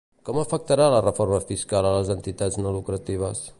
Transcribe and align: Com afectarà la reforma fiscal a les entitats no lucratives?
Com 0.27 0.37
afectarà 0.43 0.87
la 0.93 1.01
reforma 1.07 1.39
fiscal 1.51 1.89
a 1.89 1.93
les 1.99 2.11
entitats 2.17 2.61
no 2.65 2.75
lucratives? 2.79 3.47